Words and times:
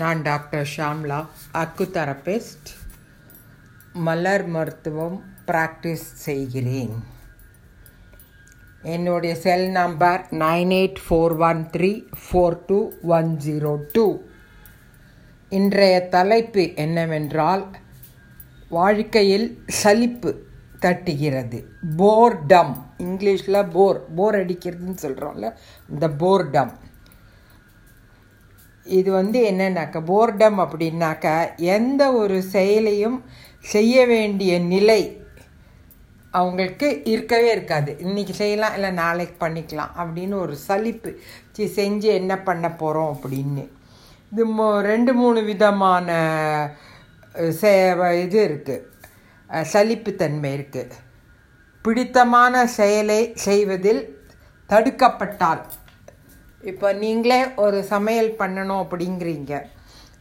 நான் 0.00 0.18
டாக்டர் 0.22 0.68
ஷாம்லா 0.76 1.18
அக்கு 1.60 1.84
தெரபிஸ்ட் 1.96 2.70
மலர் 4.06 4.44
மருத்துவம் 4.54 5.18
ப்ராக்டிஸ் 5.46 6.06
செய்கிறேன். 6.24 6.96
என்னுடைய 8.94 9.34
cell 9.44 9.68
number 9.70 10.22
nine 10.42 10.72
eight 10.78 11.00
four 11.04 11.34
one 11.48 11.62
three 11.74 11.90
four 12.24 12.58
two 12.66 12.78
one 13.18 13.30
zero 13.44 13.72
two. 13.92 14.06
இன்றைய 15.58 15.96
தலைப்பு 16.16 16.64
என்னவென்றால் 16.84 17.64
வாழ்க்கையில் 18.68 19.48
சலிப்பு 19.80 20.32
தட்டுகிறது. 20.84 21.60
போர்டம் 22.02 22.74
இங்கிலீஷில் 23.06 23.60
போர் 23.76 24.00
போர் 24.14 24.38
அடிக்கிறதுன்னு 24.42 24.98
சொல்கிறோம்ல 25.06 25.50
இந்த 25.88 26.08
போர்டம். 26.22 26.74
இது 28.98 29.10
வந்து 29.10 29.38
என்னன்னாக்கா 29.50 30.00
போர்டம் 30.10 30.58
அப்படின்னாக்கா 30.64 31.36
எந்த 31.76 32.02
ஒரு 32.12 32.36
செயலையும் 32.54 33.18
செய்ய 33.72 33.94
வேண்டிய 34.06 34.52
நிலை 34.72 35.00
அவங்களுக்கு 36.38 36.88
இருக்கவே 37.12 37.48
இருக்காது. 37.52 37.90
இன்றைக்கி 38.04 38.34
செய்யலாம் 38.40 38.74
இல்லை 38.76 38.90
நாளைக்கு 39.02 39.36
பண்ணிக்கலாம் 39.44 39.92
அப்படின்னு 40.02 40.36
ஒரு 40.44 40.54
சலிப்பு. 40.66 41.10
சி 41.56 41.66
செஞ்சு 41.78 42.08
என்ன 42.20 42.32
பண்ண 42.48 42.66
போகிறோம் 42.82 43.12
அப்படின்னு. 43.14 43.64
இது 44.32 44.44
மோ 44.56 44.66
ரெண்டு 44.90 45.12
மூணு 45.20 45.40
விதமான 45.50 46.08
சே 47.60 47.72
இது 48.24 48.38
இருக்குது 48.48 48.84
சலிப்புத்தன்மை 49.72 50.50
இருக்குது 50.58 51.02
பிடித்தமான 51.84 52.66
செயலை 52.78 53.20
செய்வதில் 53.46 54.02
தடுக்கப்பட்டால் 54.70 55.62
இப்போ 56.70 56.88
நீங்களே 57.02 57.40
ஒரு 57.64 57.78
சமையல் 57.92 58.30
பண்ணணும் 58.40 58.82
அப்படிங்கிறீங்க. 58.84 59.52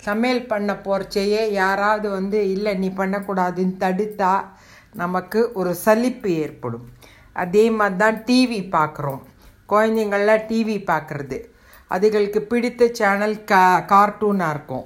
சமையல் 0.07 0.41
பண்ண 0.51 0.71
போகிறச்சையே 0.85 1.43
யாராவது 1.61 2.07
வந்து 2.17 2.39
இல்லை 2.55 2.73
நீ 2.81 2.89
பண்ணக்கூடாதுன்னு 2.99 3.75
தடுத்தா 3.83 4.33
நமக்கு 5.01 5.39
ஒரு 5.59 5.71
சலிப்பு 5.85 6.29
ஏற்படும். 6.43 6.85
அதே 7.43 7.63
மாதிரி 7.77 7.97
தான் 8.03 8.19
டிவி 8.27 8.59
பார்க்குறோம் 8.75 9.21
குழந்தைங்கள்லாம் 9.71 10.45
டிவி 10.51 10.77
பார்க்குறது 10.91 11.37
அதுகளுக்கு 11.95 12.39
பிடித்த 12.51 12.83
சேனல் 12.99 13.35
கா 13.51 13.63
கார்ட்டூனாக 13.93 14.53
இருக்கும். 14.55 14.85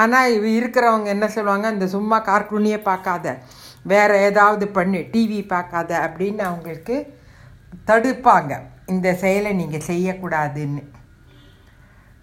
ஆனால் 0.00 0.32
இவ 0.36 0.46
இருக்கிறவங்க 0.58 1.08
என்ன 1.16 1.26
சொல்லுவாங்க? 1.36 1.66
இந்த 1.74 1.86
சும்மா 1.96 2.18
கார்ட்டூனையே 2.30 2.78
பார்க்காத 2.90 3.34
வேறு 3.92 4.16
ஏதாவது 4.28 4.64
பண்ணு. 4.78 5.00
டிவி 5.12 5.40
பார்க்காத 5.54 5.90
அப்படின்னு 6.06 6.42
அவங்களுக்கு 6.50 6.96
தடுப்பாங்க. 7.90 8.52
இந்த 8.92 9.08
செயலை 9.22 9.50
நீங்கள் 9.60 9.88
செய்யக்கூடாதுன்னு. 9.90 10.82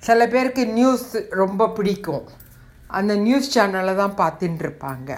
சில 0.10 0.26
பேருக்கு 0.34 0.64
நியூஸ் 0.78 1.10
ரொம்ப 1.40 1.68
பிடிக்கும். 1.78 2.24
அந்த 2.98 3.14
நியூஸ் 3.26 3.50
சேனலை 3.56 3.94
தான் 4.04 4.20
பார்த்துட்டு 4.22 4.64
இருப்பாங்க 4.66 5.10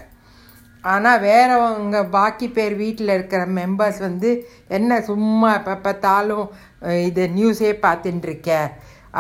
ஆனால் 0.84 1.22
வேறவங்க 1.26 1.98
பாக்கி 2.16 2.48
பேர் 2.56 2.76
வீட்டில் 2.82 3.14
இருக்கிற 3.16 3.42
மெம்பர்ஸ் 3.60 4.00
வந்து 4.08 4.30
என்ன 4.78 4.98
சும்மா 5.10 5.50
எப்போ 5.60 5.76
பார்த்தாலும் 5.86 6.48
இது 7.10 7.24
நியூஸே 7.38 7.72
பார்த்துட்டுருக்க 7.86 8.50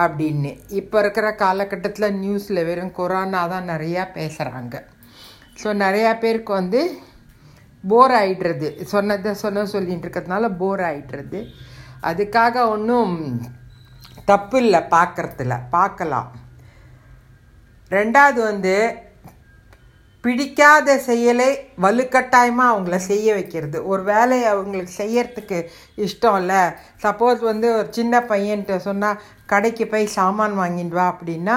அப்படின்னு. 0.04 0.52
இப்போ 0.80 0.98
இருக்கிற 1.04 1.28
காலகட்டத்தில் 1.44 2.18
நியூஸில் 2.24 2.66
வெறும் 2.70 2.94
கொரோனா 3.00 3.44
தான் 3.54 3.72
நிறையா 3.74 4.04
பேசுகிறாங்க 4.18 4.76
ஸோ 5.62 5.70
நிறையா 5.86 6.12
பேருக்கு 6.24 6.54
வந்து 6.62 6.82
போர் 7.84 8.16
ஆகிடுறது 8.20 8.70
சொன்னதை 8.94 9.34
சொன்ன 9.44 9.66
சொல்லிகிட்டு 9.76 10.06
இருக்கிறதுனால 10.08 10.50
போர் 10.62 10.84
ஆகிடுறது 10.90 11.40
அதுக்காக 12.10 12.56
ஒன்றும் 12.76 13.16
தப்பு 14.30 14.58
இல்லை 14.64 14.82
பார்க்குறதுல 14.96 15.56
பார்க்கலாம் 15.76 16.30
ரெண்டாவது 17.92 18.40
வந்து 18.50 18.76
பிடிக்காத 20.24 20.96
செயலை 21.06 21.48
வலுக்கட்டாயமாக 21.84 22.72
அவங்கள 22.72 22.98
செய்ய 23.08 23.28
வைக்கிறது. 23.38 23.78
ஒரு 23.92 24.02
வேலையை 24.10 24.48
அவங்களுக்கு 24.52 24.94
செய்யறதுக்கு 25.00 25.58
இஷ்டம் 26.06 26.38
இல்லை 26.42 26.60
சப்போஸ் 27.04 27.40
வந்து 27.50 27.68
ஒரு 27.78 27.88
சின்ன 27.98 28.20
பையன்கிட்ட 28.31 28.76
சொன்னால் 28.88 29.22
கடைக்கு 29.52 29.86
போய் 29.94 30.06
சாமான் 30.18 30.56
வாங்கிட்டு 30.60 30.98
வா 30.98 31.06
அப்படின்னா 31.14 31.56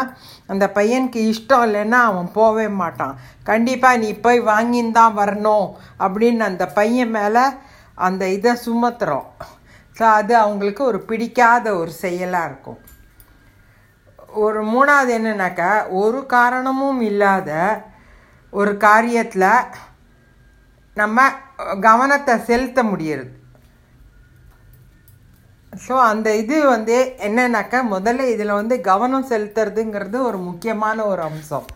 அந்த 0.52 0.66
பையனுக்கு 0.78 1.20
இஷ்டம் 1.32 1.64
இல்லைன்னா 1.66 2.00
அவன் 2.10 2.30
போகவே 2.38 2.66
மாட்டான். 2.80 3.14
கண்டிப்பாக 3.50 4.02
நீ 4.04 4.10
போய் 4.26 4.40
வாங்கின்னு 4.52 4.96
தான் 5.00 5.18
வரணும் 5.20 5.68
அப்படின்னு 6.04 6.48
அந்த 6.50 6.66
பையன் 6.78 7.14
மேலே 7.18 7.44
அந்த 7.98 8.24
இதை 8.36 8.54
சுமத்துறோம். 8.66 9.28
ஸோ 9.98 10.04
அது 10.18 10.32
அவங்களுக்கு 10.42 10.82
ஒரு 10.90 10.98
பிடிக்காத 11.08 11.66
ஒரு 11.80 11.92
செயலாக 12.02 12.48
இருக்கும். 12.50 12.80
ஒரு 14.44 14.60
மூணாவது 14.74 15.10
என்னன்னாக்கா 15.18 15.70
ஒரு 16.02 16.20
காரணமும் 16.36 17.00
இல்லாத 17.10 17.50
ஒரு 18.52 18.72
காரியத்தில் 18.86 19.50
நம்ம 20.96 21.20
கவனத்தை 21.88 22.34
செலுத்த 22.48 22.82
முடியறது. 22.90 23.32
ஸோ 25.86 25.94
அந்த 26.10 26.28
இது 26.42 26.56
வந்து 26.74 26.96
என்னன்னாக்கா 27.28 27.78
முதல்ல 27.94 28.26
இதில் 28.34 28.58
வந்து 28.60 28.74
கவனம் 28.90 29.30
செலுத்துறதுங்கிறது 29.30 30.18
ஒரு 30.28 30.38
முக்கியமான 30.48 31.06
ஒரு 31.12 31.22
அம்சம். 31.30 31.66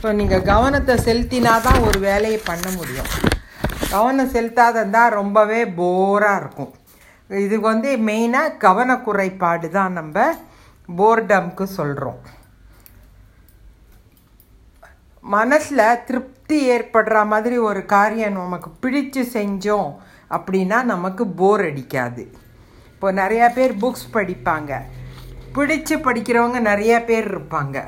ஸோ 0.00 0.08
நீங்கள் 0.20 0.48
கவனத்தை 0.52 0.94
செலுத்தினா 1.08 1.52
தான் 1.66 1.84
ஒரு 1.88 1.98
வேலையை 2.10 2.40
பண்ண 2.50 2.66
முடியும். 2.78 3.10
கவனம் 3.94 4.32
செலுத்தாதான் 4.36 5.16
ரொம்பவே 5.20 5.60
போராக 5.80 6.40
இருக்கும். 6.42 6.72
இது 7.30 7.60
வந்து 7.60 7.90
மெயினாக 8.08 8.56
கவனக்குறைபாடு 8.58 9.68
தான் 9.68 9.92
நம்ம 9.92 10.24
போர்டம்க்கு 10.88 11.62
சொல்கிறோம் 11.62 12.20
மனசில் 15.24 16.00
திருப்தி 16.04 16.56
ஏற்படுற 16.70 17.26
மாதிரி 17.26 17.58
ஒரு 17.58 17.84
காரியம் 17.84 18.32
நமக்கு 18.32 18.70
பிடிச்சு 18.82 19.22
செஞ்சோம் 19.36 19.90
அப்படின்னா 20.30 20.78
நமக்கு 20.82 21.26
போர் 21.26 21.60
அடிக்காது. 21.60 22.24
இப்போ 22.92 23.12
நிறையா 23.12 23.46
பேர் 23.54 23.72
புக்ஸ் 23.76 24.06
படிப்பாங்க. 24.12 24.72
பிடிச்சு 25.54 25.96
படிக்கிறவங்க 26.06 26.60
நிறையா 26.70 27.04
பேர் 27.04 27.28
இருப்பாங்க. 27.34 27.78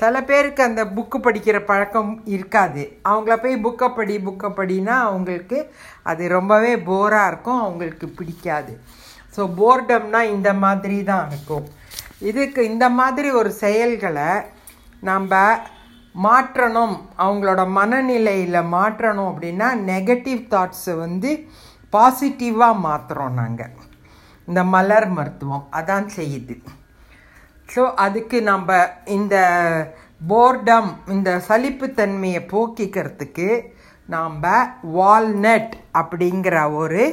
சில 0.00 0.20
பேருக்கு 0.28 0.62
அந்த 0.68 0.82
புக்கு 0.96 1.18
படிக்கிற 1.26 1.56
பழக்கம் 1.70 2.12
இருக்காது. 2.34 2.82
அவங்கள 3.10 3.34
போய் 3.42 3.56
புக்கை 3.66 3.88
படி 3.98 4.14
புக்கை 4.26 4.48
படினா 4.58 4.94
அவங்களுக்கு 5.08 5.58
அது 6.10 6.22
ரொம்பவே 6.36 6.72
போராக 6.90 7.30
இருக்கும் 7.30 7.62
அவங்களுக்கு 7.66 8.08
பிடிக்காது. 8.18 8.74
ஸோ 9.36 9.42
போர்டம்னா 9.60 10.20
இந்த 10.34 10.50
மாதிரி 10.64 10.98
தான் 11.10 11.24
இருக்கும். 11.30 11.66
இதுக்கு 12.30 12.60
இந்த 12.72 12.86
மாதிரி 12.98 13.30
ஒரு 13.40 13.50
செயல்களை 13.62 14.28
நம்ம 15.08 15.34
மாற்றணும். 16.26 16.96
அவங்களோட 17.24 17.62
மனநிலையில் 17.78 18.68
மாற்றணும் 18.76 19.30
அப்படின்னா 19.30 19.68
நெகட்டிவ் 19.90 20.42
தாட்ஸை 20.52 20.94
வந்து 21.04 21.30
பாசிட்டிவாக 21.94 22.82
மாற்றுறோம் 22.86 23.36
நாங்கள் 23.40 23.74
இந்த 24.48 24.62
மலர் 24.74 25.08
மருத்துவம் 25.16 25.68
அதான் 25.78 26.08
செய்யுது. 26.16 26.54
ஸோ 27.68 27.94
அதுக்கு 27.94 28.42
நம்ம 28.42 28.70
இந்த 29.04 29.36
போர்டம் 30.26 30.90
இந்த 31.06 31.42
சலிப்புத்தன்மையை 31.48 32.42
போக்கிக்கிறதுக்கு 32.52 33.48
நாம் 34.06 34.36
வால்நட் 34.82 35.74
அப்படிங்கிற 35.92 36.56
ஒரு 36.72 37.04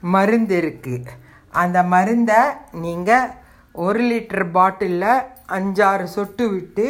மருந்து 0.00 0.56
இருக்குது 0.56 1.12
அந்த 1.52 1.82
மருந்தை 1.82 2.40
நீங்கள் 2.72 3.30
ஒரு 3.74 4.00
லிட்டர் 4.00 4.46
பாட்டிலில் 4.50 5.24
அஞ்சாறு 5.46 6.04
சொட்டு 6.06 6.44
விட்டு 6.50 6.86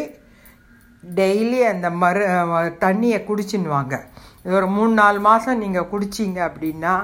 டெய்லி 1.03 1.61
அந்த 1.67 1.91
மரு 1.91 2.25
தண்ணியை 2.79 3.19
குடிச்சின்னுவாங்க. 3.25 3.95
இது 4.43 4.55
ஒரு 4.55 4.67
மூணு 4.67 4.93
நாலு 4.93 5.21
மாதம் 5.21 5.59
நீங்கள் 5.59 5.89
குடிச்சிங்க 5.91 6.41
அப்படின்னா 6.49 6.95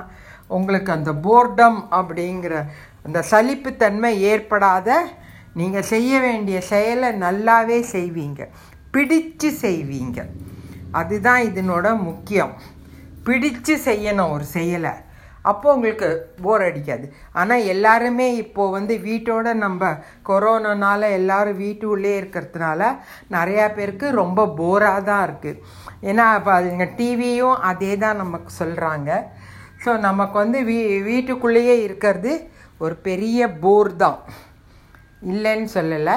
உங்களுக்கு 0.48 0.92
அந்த 0.92 1.12
போர்டம் 1.12 1.80
அப்படிங்கிற 1.90 2.54
அந்த 3.02 3.24
சலிப்புத்தன்மை 3.30 4.12
ஏற்படாத 4.20 4.90
நீங்கள் 5.56 5.88
செய்ய 5.92 6.20
வேண்டிய 6.20 6.58
செயலை 6.72 7.10
நல்லாவே 7.24 7.78
செய்வீங்க. 7.94 8.40
பிடிச்சு 8.94 9.48
செய்வீங்க. 9.64 10.18
அதுதான் 11.00 11.42
இதனோட 11.50 11.86
முக்கியம். 12.08 12.54
பிடிச்சு 13.26 13.74
செய்யணும் 13.88 14.32
ஒரு 14.36 14.44
செயலை. 14.56 14.94
அப்போ 15.50 15.66
உங்களுக்கு 15.74 16.08
போர் 16.44 16.62
அடிக்காது. 16.68 17.06
ஆனால் 17.40 17.66
எல்லாருமே 17.74 18.26
இப்போது 18.44 18.74
வந்து 18.76 18.94
வீட்டோட 19.06 19.52
நம்ம 19.64 19.90
கொரோனானால 20.28 21.10
எல்லோரும் 21.18 21.60
வீட்டுள்ளே 21.64 22.12
இருக்கிறதுனால 22.20 22.80
நிறையா 23.36 23.66
பேருக்கு 23.76 24.08
ரொம்ப 24.22 24.46
போராக 24.60 25.06
தான் 25.10 25.24
இருக்குது 25.28 25.60
ஏன்னா 26.10 26.26
இப்போ 26.38 26.52
அதுங்க 26.58 26.86
டிவியும் 26.98 27.58
அதே 27.70 27.92
தான் 28.04 28.20
நமக்கு 28.22 28.52
சொல்கிறாங்க 28.60 29.10
ஸோ 29.84 29.90
நமக்கு 30.00 30.36
வந்து 30.38 30.60
வீ 30.68 30.78
வீட்டுக்குள்ளேயே 31.02 31.76
இருக்கிறது 31.86 32.32
ஒரு 32.80 32.94
பெரிய 33.08 33.48
போர் 33.62 33.90
தான். 33.96 34.18
இல்லைன்னு 35.32 35.68
சொல்லலை. 35.76 36.16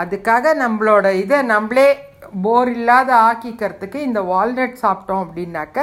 அதுக்காக 0.00 0.54
நம்மளோட 0.62 1.06
இதை 1.22 1.38
நம்மளே 1.54 1.88
போர் 2.44 2.70
இல்லாத 2.76 3.10
ஆக்கிக்கிறதுக்கு 3.28 3.98
இந்த 4.08 4.20
வால்நட் 4.32 4.76
சாப்பிட்டோம் 4.82 5.22
அப்படின்னாக்க 5.24 5.78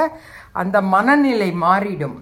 அந்த 0.60 0.76
மனநிலை 0.94 1.50
மாறிடும். 1.66 2.18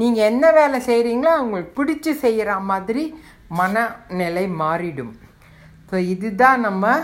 நீங்கள் 0.00 0.28
என்ன 0.30 0.44
வேலை 0.58 0.78
செய்கிறீங்களோ 0.88 1.32
அவங்களுக்கு 1.38 1.72
பிடிச்சி 1.78 2.12
செய்கிற 2.24 2.52
மாதிரி 2.70 3.04
மனநிலை 3.60 4.44
மாறிடும். 4.62 5.12
ஸோ 5.90 5.96
இதுதான் 6.14 6.60
நம்ம 6.66 6.94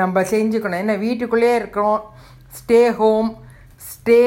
நம்ம 0.00 0.20
செஞ்சுக்கணும். 0.34 0.80
ஏன்னா 0.82 0.96
வீட்டுக்குள்ளேயே 1.06 1.56
இருக்கிறோம். 1.60 2.00
ஸ்டே 2.58 2.80
ஹோம் 3.00 3.30
ஸ்டே 3.90 4.20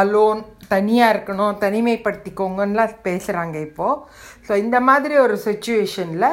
அலோன் 0.00 0.40
தனியாக 0.72 1.14
இருக்கணும் 1.14 1.58
தனிமைப்படுத்திக்கோங்கன்னுலாம் 1.64 2.94
பேசுகிறாங்க 3.08 3.56
இப்போது 3.68 4.00
ஸோ 4.46 4.52
இந்த 4.64 4.78
மாதிரி 4.88 5.14
ஒரு 5.24 5.36
சுச்சுவேஷனில் 5.44 6.30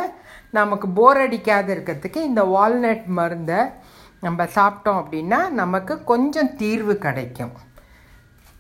நமக்கு 0.57 0.88
போர் 1.00 1.19
அடிக்காத 1.25 1.68
இருக்கிறதுக்கு 1.75 2.19
இந்த 2.30 2.42
வால்நட் 2.56 3.06
மருந்தை 3.19 3.59
நம்ம 4.25 4.44
சாப்பிட்டோம் 4.56 5.00
அப்படின்னா 5.01 5.39
நமக்கு 5.62 5.94
கொஞ்சம் 6.12 6.56
தீர்வு 6.62 6.95
கிடைக்கும். 7.06 7.53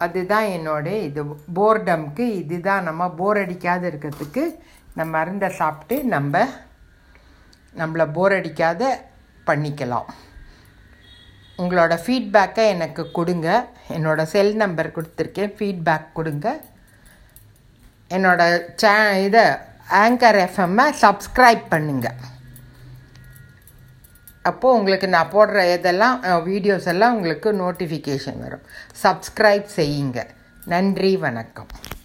அதுதான் 0.05 0.47
என்னோட 0.57 0.87
இது 1.07 1.23
போர்டம்க்கு 1.57 2.25
இதுதான் 2.41 2.87
நம்ம 2.89 3.09
போர் 3.19 3.39
அடிக்காத 3.43 3.81
இருக்கிறதுக்கு 3.91 4.43
இந்த 4.91 5.03
மருந்தை 5.15 5.49
சாப்பிட்டு 5.61 5.97
நம்ம 6.15 6.43
நம்மளை 7.81 8.05
போர் 8.17 8.35
அடிக்காத 8.37 8.83
பண்ணிக்கலாம். 9.49 10.07
உங்களோட 11.61 11.93
ஃபீட்பேக்கை 12.03 12.63
எனக்கு 12.75 13.03
கொடுங்க. 13.17 13.49
என்னோட 13.95 14.21
செல் 14.33 14.55
நம்பர் 14.61 14.95
கொடுத்துருக்கேன். 14.95 15.53
ஃபீட்பேக் 15.57 16.07
கொடுங்க. 16.13 16.47
என்னோட 18.15 18.41
சே 18.81 18.93
இதை 19.25 19.43
ஆங்கர் 19.89 20.39
எஃப்எம்மை 20.47 20.85
சப்ஸ்கிரைப் 21.03 21.63
பண்ணுங்கள் 21.73 22.19
அப்போது 24.49 24.77
உங்களுக்கு 24.77 25.07
நான் 25.07 25.31
போடுற 25.33 25.77
இதெல்லாம் 25.77 26.15
வீடியோஸ் 26.49 26.87
எல்லாம் 26.93 27.15
உங்களுக்கு 27.15 27.49
நோட்டிஃபிகேஷன் 27.53 28.39
வரும். 28.45 28.63
சப்ஸ்கிரைப் 29.03 29.67
செய்யுங்க. 29.79 30.19
நன்றி 30.73 31.15
வணக்கம். 31.17 32.00